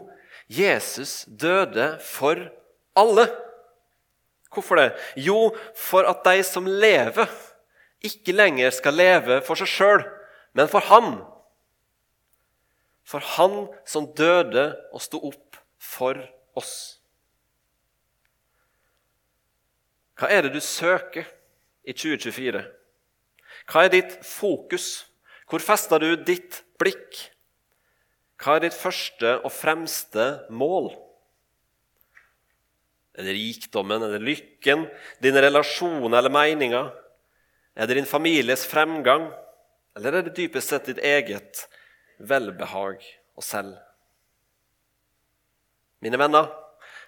Jesus 0.46 1.24
døde 1.26 1.96
for 2.06 2.38
alle. 2.94 3.26
Hvorfor 4.52 4.78
det? 4.78 4.88
Jo, 5.16 5.50
for 5.74 6.06
at 6.06 6.22
de 6.28 6.46
som 6.46 6.68
lever, 6.68 7.26
ikke 8.04 8.34
lenger 8.36 8.70
skal 8.74 8.98
leve 8.98 9.42
for 9.42 9.58
seg 9.58 9.70
sjøl, 9.74 10.06
men 10.54 10.70
for 10.70 10.86
Han. 10.92 11.16
For 13.02 13.24
Han 13.36 13.66
som 13.88 14.12
døde 14.14 14.70
og 14.92 15.02
sto 15.02 15.18
opp 15.32 15.58
for 15.82 16.20
oss. 16.54 17.01
Hva 20.22 20.28
er 20.30 20.44
det 20.46 20.52
du 20.54 20.60
søker 20.62 21.26
i 21.82 21.90
2024? 21.90 22.60
Hva 23.66 23.80
er 23.82 23.88
ditt 23.90 24.12
fokus? 24.22 25.08
Hvor 25.50 25.58
fester 25.58 25.98
du 25.98 26.12
ditt 26.14 26.60
blikk? 26.78 27.24
Hva 28.38 28.54
er 28.54 28.68
ditt 28.68 28.76
første 28.78 29.32
og 29.40 29.50
fremste 29.50 30.28
mål? 30.54 30.92
Er 33.18 33.26
det 33.26 33.34
rikdommen, 33.34 34.06
er 34.06 34.14
det 34.14 34.22
lykken, 34.22 34.86
dine 35.18 35.42
relasjoner 35.42 36.20
eller 36.20 36.36
meninger? 36.38 36.94
Er 37.74 37.90
det 37.90 37.98
din 37.98 38.06
families 38.06 38.62
fremgang, 38.62 39.26
eller 39.98 40.20
er 40.20 40.30
det 40.30 40.36
dypest 40.38 40.70
sett 40.70 40.86
ditt 40.86 41.02
eget 41.02 41.66
velbehag 42.22 43.02
og 43.34 43.42
selv? 43.42 43.74
Mine 45.98 46.14
venner, 46.14 46.46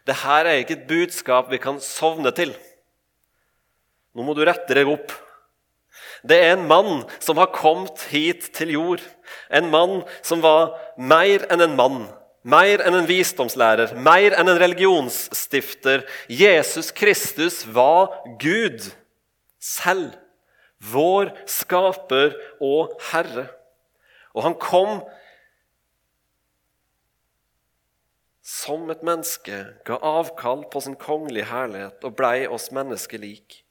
dette 0.03 0.39
er 0.43 0.57
ikke 0.59 0.81
et 0.81 0.89
budskap 0.91 1.55
vi 1.55 1.63
kan 1.63 1.79
sovne 1.79 2.35
til. 2.35 2.59
Nå 4.15 4.27
må 4.27 4.35
du 4.37 4.45
rette 4.47 4.77
deg 4.77 4.89
opp. 4.91 5.13
Det 6.25 6.39
er 6.41 6.55
en 6.55 6.69
mann 6.71 7.05
som 7.23 7.39
har 7.41 7.53
kommet 7.55 8.07
hit 8.11 8.49
til 8.57 8.73
jord. 8.75 9.03
En 9.53 9.69
mann 9.73 10.03
som 10.25 10.43
var 10.45 10.77
mer 10.97 11.45
enn 11.53 11.65
en 11.65 11.77
mann 11.79 12.05
mer 12.45 12.83
enn 12.85 12.99
en 12.99 13.09
visdomslærer, 13.09 13.95
mer 13.97 14.37
enn 14.37 14.51
en 14.53 14.61
religionsstifter. 14.61 16.05
Jesus 16.29 16.93
Kristus 16.93 17.63
var 17.67 18.13
Gud 18.41 18.85
selv. 19.59 20.13
Vår 20.85 21.33
skaper 21.49 22.35
og 22.61 22.93
herre. 23.11 23.49
Og 24.37 24.45
han 24.45 24.59
kom 24.61 24.99
som 28.45 28.91
et 28.93 29.01
menneske, 29.07 29.63
ga 29.89 29.97
avkall 30.05 30.67
på 30.69 30.83
sin 30.85 30.99
kongelige 31.01 31.49
herlighet 31.49 32.05
og 32.05 32.17
blei 32.19 32.45
oss 32.45 32.69
menneskelik. 32.77 33.63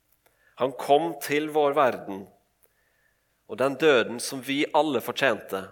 Han 0.61 0.73
kom 0.77 1.13
til 1.23 1.49
vår 1.53 1.73
verden, 1.77 2.25
og 3.49 3.57
den 3.59 3.77
døden 3.81 4.19
som 4.21 4.41
vi 4.45 4.63
alle 4.73 5.01
fortjente 5.03 5.65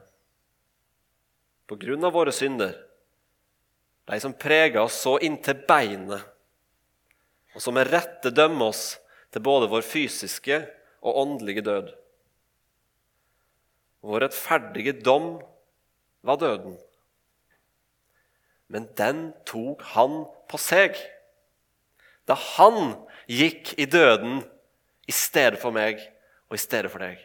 på 1.70 1.78
grunn 1.80 2.04
av 2.04 2.16
våre 2.18 2.34
synder 2.36 2.74
de 4.12 4.20
som 4.20 4.34
preger 4.34 4.82
oss 4.82 4.98
så 5.06 5.16
inntil 5.24 5.62
beinet, 5.68 6.20
og 7.56 7.64
som 7.64 7.76
med 7.78 7.88
rette 7.92 8.32
dømmer 8.34 8.72
oss 8.72 8.98
til 9.32 9.44
både 9.46 9.70
vår 9.72 9.86
fysiske 9.88 10.58
og 11.00 11.20
åndelige 11.22 11.64
død. 11.64 11.92
Vår 14.04 14.26
rettferdige 14.26 14.98
dom 15.00 15.36
var 16.28 16.40
døden. 16.42 16.76
Men 18.68 18.88
den 18.98 19.24
tok 19.48 19.84
han 19.94 20.24
på 20.52 20.60
seg. 20.60 21.00
Da 22.28 22.36
han 22.56 22.96
gikk 23.32 23.76
i 23.80 23.88
døden 23.88 24.42
i 25.12 25.15
stedet 25.15 25.60
for 25.60 25.75
meg 25.75 26.00
og 26.48 26.56
i 26.56 26.62
stedet 26.62 26.91
for 26.91 27.03
deg. 27.03 27.20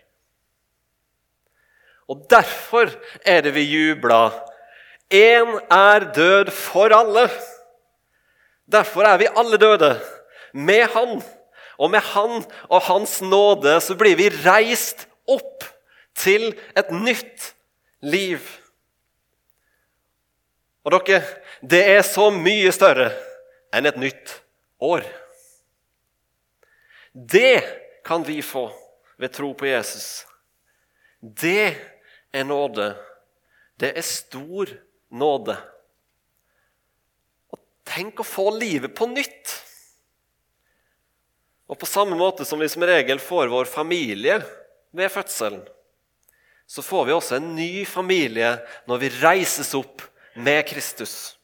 Og 2.11 2.26
derfor 2.31 2.90
er 3.26 3.43
det 3.47 3.55
vi 3.57 3.66
jubla. 3.66 4.31
Én 5.11 5.57
er 5.71 6.07
død 6.14 6.50
for 6.55 6.95
alle. 6.95 7.26
Derfor 8.66 9.07
er 9.07 9.19
vi 9.23 9.31
alle 9.31 9.59
døde 9.59 9.97
med 10.52 10.87
Han. 10.95 11.23
Og 11.78 11.90
med 11.90 12.00
Han 12.00 12.45
og 12.69 12.83
Hans 12.83 13.21
nåde 13.23 13.81
så 13.81 13.95
blir 13.99 14.16
vi 14.19 14.31
reist 14.31 15.07
opp 15.26 15.66
til 16.16 16.55
et 16.78 16.90
nytt 16.90 17.52
liv. 18.02 18.40
Og 20.87 20.95
dere, 20.95 21.23
det 21.62 21.83
er 21.97 22.02
så 22.07 22.31
mye 22.31 22.71
større 22.75 23.11
enn 23.75 23.90
et 23.90 23.99
nytt 23.99 24.38
år. 24.78 25.02
Det 27.17 27.65
kan 28.05 28.23
vi 28.23 28.43
få 28.43 28.73
ved 29.17 29.33
tro 29.33 29.55
på 29.55 29.67
Jesus. 29.67 30.27
Det 31.21 31.77
er 32.33 32.45
nåde. 32.45 32.91
Det 33.81 33.95
er 33.97 34.05
stor 34.05 34.69
nåde. 35.09 35.57
Og 37.49 37.63
tenk 37.89 38.21
å 38.21 38.29
få 38.29 38.51
livet 38.59 38.93
på 38.93 39.09
nytt! 39.09 39.55
Og 41.67 41.81
på 41.81 41.89
samme 41.89 42.21
måte 42.21 42.45
som 42.45 42.61
vi 42.61 42.69
som 42.69 42.85
regel 42.85 43.19
får 43.19 43.49
vår 43.49 43.65
familie 43.65 44.37
ved 44.93 45.11
fødselen, 45.11 45.65
så 46.69 46.85
får 46.85 47.09
vi 47.09 47.17
også 47.17 47.41
en 47.41 47.55
ny 47.57 47.87
familie 47.89 48.59
når 48.87 49.03
vi 49.03 49.15
reises 49.23 49.73
opp 49.75 50.05
med 50.37 50.67
Kristus. 50.69 51.39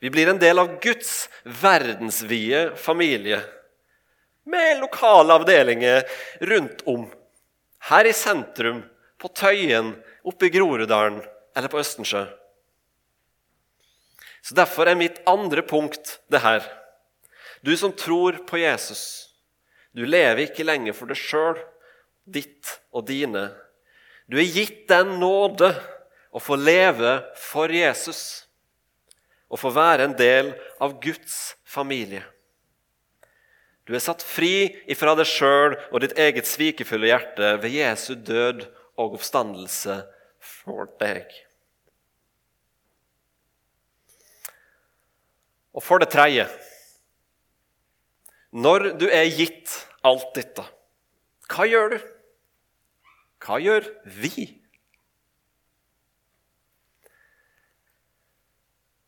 Vi 0.00 0.10
blir 0.10 0.32
en 0.32 0.40
del 0.40 0.58
av 0.58 0.78
Guds 0.80 1.28
verdensvide 1.44 2.70
familie 2.80 3.44
med 4.44 4.80
lokale 4.80 5.34
avdelinger 5.34 6.02
rundt 6.40 6.82
om. 6.86 7.06
Her 7.90 8.04
i 8.04 8.12
sentrum, 8.12 8.82
på 9.18 9.28
Tøyen, 9.28 9.94
oppe 10.26 10.48
i 10.48 10.52
Groruddalen 10.54 11.20
eller 11.56 11.70
på 11.70 11.78
Østensjø. 11.82 12.24
Så 14.42 14.54
Derfor 14.58 14.90
er 14.90 14.98
mitt 14.98 15.20
andre 15.28 15.62
punkt 15.62 16.18
det 16.30 16.42
her. 16.42 16.64
Du 17.62 17.76
som 17.78 17.94
tror 17.94 18.40
på 18.48 18.58
Jesus, 18.58 19.30
du 19.94 20.02
lever 20.06 20.48
ikke 20.48 20.66
lenger 20.66 20.96
for 20.96 21.10
deg 21.10 21.20
sjøl, 21.20 21.60
ditt 22.26 22.78
og 22.90 23.06
dine. 23.06 23.50
Du 24.26 24.38
er 24.40 24.50
gitt 24.50 24.88
den 24.90 25.18
nåde 25.20 25.70
å 26.32 26.42
få 26.42 26.56
leve 26.58 27.20
for 27.38 27.70
Jesus 27.70 28.48
og 29.52 29.60
få 29.60 29.70
være 29.74 30.08
en 30.08 30.16
del 30.16 30.54
av 30.82 30.96
Guds 31.02 31.54
familie. 31.68 32.24
Du 33.82 33.94
er 33.96 34.02
satt 34.02 34.22
fri 34.22 34.70
ifra 34.90 35.16
deg 35.18 35.26
sjøl 35.26 35.74
og 35.90 36.02
ditt 36.04 36.14
eget 36.20 36.46
svikefulle 36.46 37.10
hjerte 37.10 37.56
ved 37.62 37.74
Jesu 37.74 38.14
død 38.14 38.62
og 39.00 39.16
oppstandelse 39.18 40.02
for 40.42 40.86
deg. 41.02 41.26
Og 45.72 45.82
for 45.82 46.02
det 46.02 46.10
tredje 46.12 46.46
Når 48.52 48.90
du 49.00 49.06
er 49.08 49.30
gitt 49.32 49.72
alt 50.04 50.34
dette, 50.36 50.64
hva 51.48 51.64
gjør 51.64 51.94
du? 51.94 52.02
Hva 53.42 53.56
gjør 53.62 53.86
vi? 54.04 54.44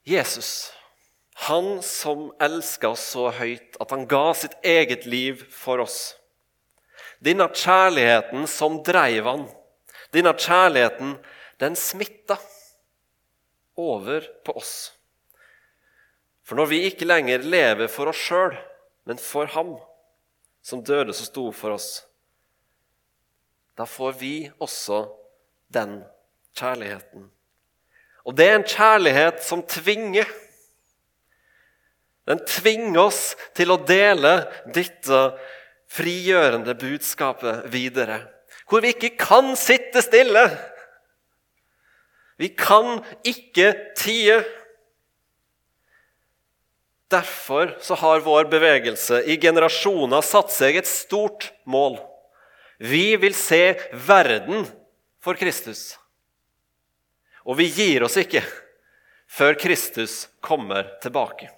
Jesus 0.08 0.72
han 1.44 1.82
som 1.82 2.28
elska 2.42 2.88
oss 2.94 3.04
så 3.14 3.28
høyt 3.34 3.76
at 3.82 3.92
han 3.92 4.06
ga 4.08 4.26
sitt 4.36 4.54
eget 4.64 5.06
liv 5.06 5.44
for 5.52 5.82
oss. 5.84 6.14
Denne 7.24 7.46
kjærligheten 7.52 8.46
som 8.50 8.80
dreiv 8.84 9.28
han, 9.28 9.46
denne 10.14 10.34
kjærligheten, 10.36 11.16
den 11.60 11.76
smitta 11.78 12.38
over 13.76 14.26
på 14.44 14.56
oss. 14.60 14.92
For 16.44 16.58
når 16.58 16.70
vi 16.70 16.80
ikke 16.88 17.08
lenger 17.08 17.44
lever 17.44 17.88
for 17.88 18.12
oss 18.12 18.20
sjøl, 18.20 18.56
men 19.08 19.20
for 19.20 19.48
ham 19.54 19.76
som 20.64 20.84
døde 20.84 21.14
som 21.16 21.28
sto 21.28 21.46
for 21.56 21.76
oss, 21.76 22.04
da 23.74 23.86
får 23.88 24.12
vi 24.20 24.34
også 24.62 25.04
den 25.74 26.02
kjærligheten. 26.54 27.26
Og 28.24 28.36
det 28.36 28.46
er 28.48 28.58
en 28.58 28.68
kjærlighet 28.68 29.42
som 29.44 29.64
tvinger. 29.68 30.28
Den 32.28 32.40
tvinger 32.48 33.02
oss 33.04 33.34
til 33.56 33.72
å 33.74 33.80
dele 33.84 34.36
dette 34.72 35.24
frigjørende 35.92 36.74
budskapet 36.78 37.66
videre. 37.72 38.22
Hvor 38.68 38.84
vi 38.84 38.94
ikke 38.94 39.12
kan 39.20 39.52
sitte 39.60 40.00
stille. 40.04 40.44
Vi 42.40 42.48
kan 42.56 43.02
ikke 43.26 43.72
tie. 43.98 44.40
Derfor 47.12 47.76
så 47.84 47.98
har 48.00 48.24
vår 48.24 48.48
bevegelse 48.50 49.20
i 49.30 49.36
generasjoner 49.38 50.24
satt 50.24 50.50
seg 50.54 50.80
et 50.80 50.88
stort 50.88 51.52
mål. 51.68 52.00
Vi 52.80 53.14
vil 53.20 53.36
se 53.38 53.76
verden 54.08 54.64
for 55.22 55.38
Kristus. 55.38 55.92
Og 57.44 57.60
vi 57.60 57.68
gir 57.68 58.06
oss 58.08 58.16
ikke 58.18 58.42
før 59.30 59.54
Kristus 59.60 60.24
kommer 60.42 60.88
tilbake. 61.04 61.52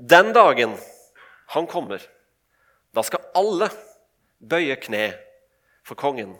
Den 0.00 0.32
dagen 0.32 0.76
han 1.46 1.66
kommer, 1.66 2.00
da 2.96 3.02
skal 3.04 3.20
alle 3.36 3.66
bøye 4.40 4.78
kne 4.80 5.10
for 5.84 5.92
kongen. 6.00 6.38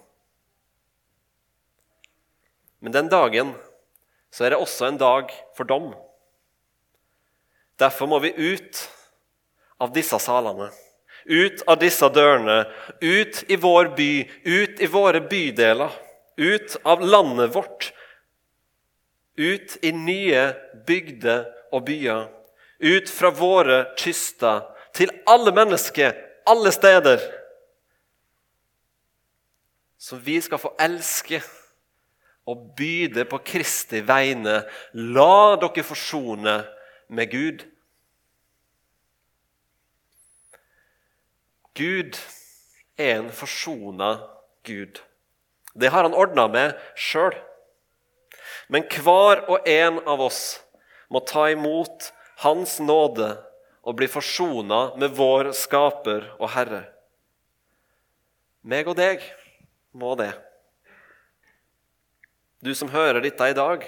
Men 2.80 2.96
den 2.96 3.10
dagen 3.12 3.52
så 4.32 4.46
er 4.46 4.54
det 4.54 4.62
også 4.64 4.88
en 4.88 5.00
dag 5.02 5.34
for 5.58 5.68
dom. 5.68 5.90
Derfor 7.76 8.08
må 8.08 8.22
vi 8.24 8.32
ut 8.32 8.80
av 9.76 9.92
disse 9.92 10.16
salene, 10.24 10.70
ut 11.28 11.60
av 11.68 11.84
disse 11.84 12.08
dørene, 12.16 12.64
ut 13.04 13.44
i 13.44 13.60
vår 13.60 13.92
by, 14.00 14.10
ut 14.48 14.80
i 14.80 14.88
våre 14.88 15.20
bydeler, 15.20 15.92
ut 16.40 16.80
av 16.80 17.04
landet 17.04 17.52
vårt, 17.52 17.92
ut 19.36 19.76
i 19.84 19.92
nye 19.92 20.48
bygder 20.88 21.50
og 21.76 21.84
byer 21.92 22.28
ut 22.80 23.10
fra 23.12 23.30
våre 23.30 23.84
kyster 24.00 24.64
til 24.96 25.12
alle 25.28 25.52
mennesker, 25.54 26.16
alle 26.48 26.72
steder. 26.72 27.22
Som 30.00 30.20
vi 30.24 30.40
skal 30.40 30.58
få 30.58 30.72
elske 30.80 31.42
og 32.48 32.72
byde 32.76 33.24
på 33.28 33.38
Kristi 33.44 34.00
vegne. 34.06 34.62
La 34.94 35.56
dere 35.60 35.84
forsone 35.84 36.56
med 37.12 37.30
Gud. 37.30 37.66
Gud 41.76 42.18
er 42.98 43.20
en 43.20 43.30
forsona 43.32 44.16
Gud. 44.66 45.00
Det 45.80 45.90
har 45.92 46.02
han 46.02 46.16
ordna 46.16 46.48
med 46.50 46.74
sjøl. 46.98 47.36
Men 48.68 48.86
hver 48.90 49.44
og 49.50 49.68
en 49.68 50.00
av 50.08 50.20
oss 50.22 50.60
må 51.10 51.22
ta 51.26 51.48
imot 51.50 52.10
hans 52.44 52.79
nåde 52.81 53.35
og 53.81 53.96
bli 53.98 54.09
forsona 54.09 54.81
med 55.00 55.14
vår 55.16 55.53
skaper 55.57 56.26
og 56.38 56.53
Herre. 56.55 56.85
Meg 58.61 58.88
og 58.88 58.96
deg 58.98 59.24
må 59.96 60.14
det. 60.20 60.33
Du 62.61 62.74
som 62.76 62.92
hører 62.92 63.22
dette 63.24 63.48
i 63.48 63.57
dag, 63.57 63.85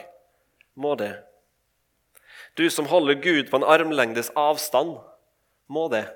må 0.74 0.94
det. 0.96 1.12
Du 2.56 2.64
som 2.72 2.88
holder 2.88 3.20
Gud 3.20 3.50
på 3.50 3.60
en 3.60 3.68
armlengdes 3.68 4.30
avstand, 4.36 4.96
må 5.68 5.88
det. 5.92 6.06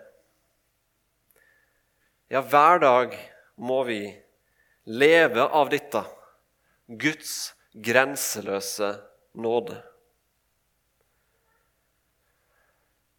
Ja, 2.33 2.41
hver 2.41 2.81
dag 2.83 3.17
må 3.57 3.83
vi 3.89 4.01
leve 4.85 5.45
av 5.45 5.71
dette, 5.73 6.03
Guds 6.87 7.55
grenseløse 7.73 8.97
nåde. 9.37 9.79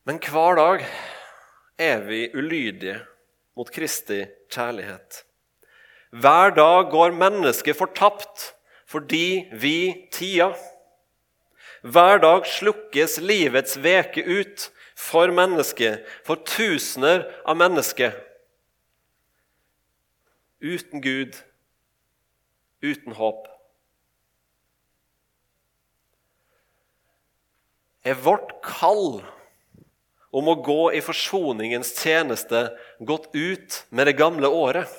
Men 0.07 0.21
hver 0.23 0.55
dag 0.55 0.83
er 1.83 2.05
vi 2.07 2.29
ulydige 2.31 3.01
mot 3.59 3.67
Kristi 3.75 4.21
kjærlighet. 4.47 5.25
Hver 6.15 6.53
dag 6.55 6.87
går 6.93 7.11
mennesket 7.11 7.75
fortapt 7.75 8.45
fordi 8.87 9.49
vi 9.51 10.07
tier. 10.15 10.55
Hver 11.83 12.23
dag 12.23 12.47
slukkes 12.47 13.17
livets 13.19 13.75
veke 13.83 14.23
ut 14.23 14.69
for 14.95 15.27
mennesket, 15.27 16.07
for 16.23 16.39
tusener 16.47 17.27
av 17.43 17.59
mennesker. 17.59 18.15
Uten 20.63 21.03
Gud, 21.03 21.35
uten 22.79 23.19
håp. 23.19 23.43
Er 28.07 28.15
vårt 28.15 28.55
kall 28.63 29.19
om 30.31 30.49
å 30.51 30.57
gå 30.63 30.91
i 30.97 31.03
forsoningens 31.03 31.93
tjeneste 31.97 32.69
gått 32.99 33.29
ut 33.33 33.83
med 33.89 34.09
det 34.09 34.17
gamle 34.19 34.49
året? 34.51 34.89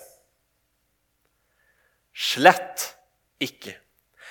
Slett 2.15 2.89
ikke. 3.43 3.77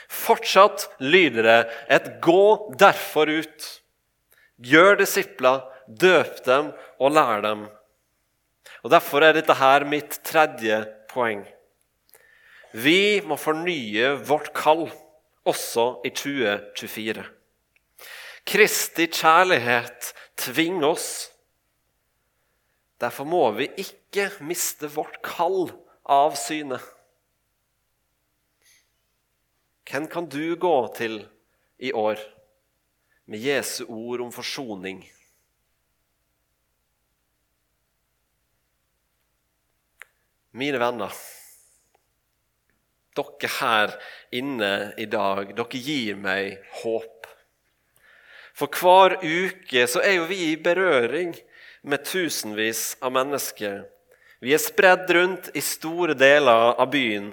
Fortsatt 0.08 0.88
lyder 1.00 1.44
det 1.44 1.60
et 1.90 2.22
'gå 2.22 2.74
derfor 2.80 3.28
ut'. 3.28 3.82
Gjør 4.60 4.98
disipler, 4.98 5.62
døp 5.88 6.44
dem 6.46 6.74
og 7.00 7.12
lær 7.12 7.42
dem. 7.42 7.70
Og 8.84 8.92
Derfor 8.92 9.24
er 9.24 9.34
dette 9.34 9.54
her 9.54 9.86
mitt 9.86 10.20
tredje 10.24 10.86
poeng. 11.10 11.46
Vi 12.74 13.22
må 13.22 13.38
fornye 13.40 14.16
vårt 14.28 14.54
kall 14.54 14.88
også 15.48 16.02
i 16.06 16.10
2024. 16.10 17.24
Kristi 18.48 19.08
kjærlighet 19.12 20.14
tvinger 20.38 20.94
oss. 20.94 21.10
Derfor 23.02 23.28
må 23.30 23.44
vi 23.58 23.68
ikke 23.78 24.30
miste 24.46 24.90
vårt 24.90 25.20
kall 25.26 25.70
av 26.08 26.38
syne. 26.40 26.80
Hvem 29.88 30.08
kan 30.12 30.26
du 30.28 30.56
gå 30.60 30.78
til 30.98 31.22
i 31.78 31.94
år 31.96 32.20
med 33.30 33.40
Jesu 33.40 33.86
ord 33.86 34.26
om 34.26 34.34
forsoning? 34.36 35.04
Mine 40.58 40.80
venner, 40.82 41.14
dere 43.18 43.50
her 43.60 43.94
inne 44.34 44.72
i 44.98 45.06
dag, 45.06 45.54
dere 45.54 45.82
gir 45.86 46.18
meg 46.18 46.58
håp. 46.82 47.28
For 48.58 48.74
hver 48.74 49.20
uke 49.22 49.86
så 49.86 50.02
er 50.02 50.18
jo 50.18 50.26
vi 50.32 50.40
i 50.50 50.56
berøring 50.58 51.36
med 51.86 52.06
tusenvis 52.10 52.96
av 53.06 53.14
mennesker. 53.14 53.84
Vi 54.42 54.54
er 54.54 54.62
spredd 54.62 55.10
rundt 55.14 55.52
i 55.58 55.62
store 55.62 56.16
deler 56.18 56.74
av 56.74 56.90
byen, 56.94 57.32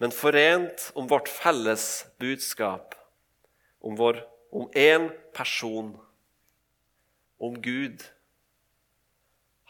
men 0.00 0.12
forent 0.12 0.90
om 0.96 1.08
vårt 1.08 1.28
felles 1.28 2.06
budskap, 2.20 2.96
om, 3.84 3.96
vår, 4.00 4.22
om 4.52 4.68
én 4.72 5.10
person, 5.36 5.94
om 7.40 7.56
Gud. 7.60 8.00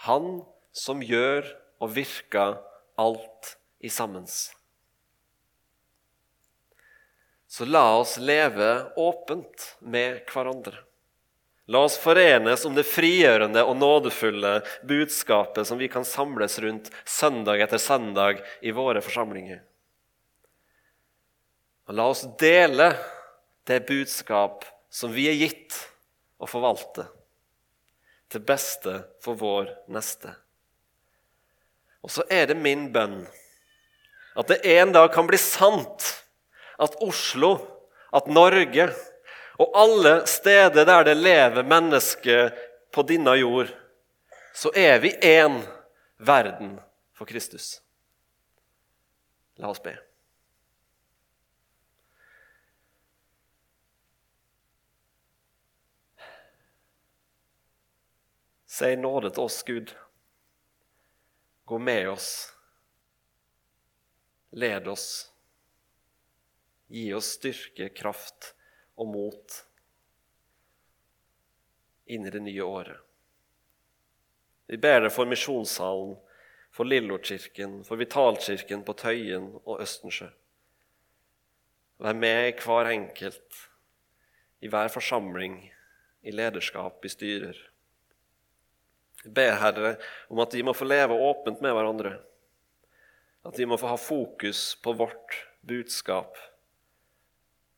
Han 0.06 0.44
som 0.74 1.02
gjør 1.02 1.46
og 1.82 1.94
virker 1.98 2.60
alt 2.98 3.56
i 3.82 3.90
sammens. 3.90 4.52
Så 7.54 7.64
la 7.64 7.96
oss 7.96 8.16
leve 8.18 8.92
åpent 8.96 9.76
med 9.78 10.24
hverandre. 10.26 10.74
La 11.70 11.84
oss 11.86 11.94
forenes 12.02 12.64
om 12.66 12.74
det 12.74 12.82
frigjørende 12.82 13.62
og 13.62 13.76
nådefulle 13.78 14.56
budskapet 14.82 15.68
som 15.68 15.78
vi 15.78 15.86
kan 15.86 16.02
samles 16.02 16.58
rundt 16.64 16.90
søndag 17.06 17.62
etter 17.62 17.78
søndag 17.78 18.40
i 18.58 18.72
våre 18.74 18.98
forsamlinger. 19.06 19.60
Og 21.86 21.94
la 21.94 22.08
oss 22.10 22.24
dele 22.42 22.90
det 23.70 23.84
budskap 23.86 24.66
som 24.90 25.14
vi 25.14 25.28
er 25.30 25.38
gitt 25.38 25.78
å 26.42 26.50
forvalte, 26.50 27.06
til 28.34 28.42
beste 28.50 28.96
for 29.22 29.38
vår 29.38 29.70
neste. 29.94 30.34
Og 32.02 32.10
så 32.18 32.26
er 32.26 32.50
det 32.50 32.58
min 32.58 32.88
bønn 32.90 33.20
at 34.34 34.50
det 34.50 34.62
en 34.74 34.98
dag 34.98 35.12
kan 35.14 35.30
bli 35.30 35.38
sant 35.38 36.10
at 36.78 36.96
Oslo, 37.02 37.58
at 38.12 38.26
Norge 38.26 38.88
og 39.58 39.76
alle 39.78 40.26
steder 40.26 40.84
der 40.84 41.04
det 41.04 41.14
lever 41.16 41.62
mennesker 41.62 42.50
på 42.92 43.02
denne 43.02 43.36
jord, 43.38 43.70
så 44.54 44.70
er 44.74 44.98
vi 45.02 45.14
én 45.22 45.62
verden 46.18 46.78
for 47.14 47.26
Kristus. 47.26 47.80
La 49.56 49.70
oss 49.70 49.82
be. 49.82 49.94
Si 58.74 58.96
nåde 58.98 59.30
til 59.30 59.46
oss, 59.46 59.62
Gud. 59.62 59.92
Gå 61.64 61.78
med 61.78 62.08
oss. 62.10 62.50
Led 64.50 64.88
oss. 64.90 65.33
Gi 66.92 67.08
oss 67.16 67.34
styrke, 67.38 67.88
kraft 67.96 68.52
og 69.00 69.08
mot 69.10 69.56
inn 72.06 72.26
i 72.26 72.30
det 72.30 72.42
nye 72.44 72.62
året. 72.62 73.00
Vi 74.68 74.78
ber 74.80 75.04
deg 75.04 75.12
for 75.12 75.28
Misjonssalen, 75.28 76.16
for 76.74 76.88
Lillokirken, 76.88 77.82
for 77.86 78.00
Vitalkirken 78.00 78.82
på 78.84 78.96
Tøyen 78.98 79.52
og 79.62 79.82
Østensjø. 79.84 80.30
Vær 82.02 82.16
med 82.18 82.48
i 82.48 82.54
hver 82.58 82.90
enkelt, 82.90 83.60
i 84.64 84.70
hver 84.72 84.90
forsamling, 84.90 85.60
i 86.24 86.32
lederskap, 86.34 87.04
i 87.04 87.12
styrer. 87.12 87.58
Vi 89.22 89.30
ber, 89.36 89.54
Herre, 89.60 89.94
om 90.28 90.40
at 90.42 90.56
vi 90.56 90.64
må 90.66 90.74
få 90.76 90.88
leve 90.88 91.16
åpent 91.16 91.62
med 91.64 91.76
hverandre. 91.76 92.16
At 93.44 93.60
vi 93.60 93.68
må 93.68 93.78
få 93.80 93.92
ha 93.92 94.00
fokus 94.00 94.72
på 94.82 94.96
vårt 94.98 95.38
budskap 95.64 96.36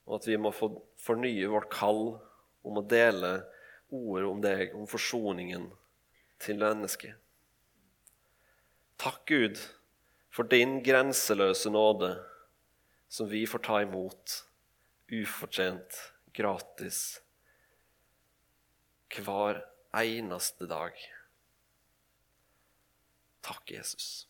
og 0.06 0.20
at 0.20 0.28
vi 0.30 0.38
må 0.38 0.52
få 0.54 0.70
fornye 1.02 1.50
vårt 1.50 1.68
kall 1.72 2.16
om 2.66 2.78
å 2.78 2.86
dele 2.86 3.40
ordet 3.92 4.28
om 4.28 4.42
deg, 4.42 4.74
om 4.74 4.86
forsoningen 4.90 5.68
til 6.42 6.60
mennesket. 6.62 7.14
Takk, 8.96 9.22
Gud, 9.28 9.60
for 10.32 10.48
din 10.48 10.78
grenseløse 10.84 11.70
nåde, 11.72 12.14
som 13.08 13.28
vi 13.30 13.44
får 13.48 13.62
ta 13.66 13.80
imot 13.84 14.40
ufortjent, 15.12 16.00
gratis, 16.34 17.20
hver 19.16 19.62
eneste 19.96 20.66
dag. 20.68 20.96
Takk, 23.46 23.70
Jesus. 23.70 24.25